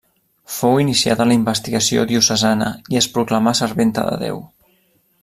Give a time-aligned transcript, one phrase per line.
[0.51, 4.41] Fou iniciada la investigació diocesana i es proclamà serventa de Déu.